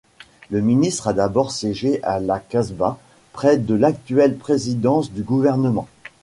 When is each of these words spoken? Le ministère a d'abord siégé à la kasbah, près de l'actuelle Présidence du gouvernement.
Le 0.49 0.61
ministère 0.61 1.09
a 1.09 1.13
d'abord 1.13 1.51
siégé 1.51 2.01
à 2.01 2.19
la 2.19 2.39
kasbah, 2.39 2.97
près 3.33 3.57
de 3.57 3.75
l'actuelle 3.75 4.35
Présidence 4.35 5.11
du 5.11 5.21
gouvernement. 5.21 5.87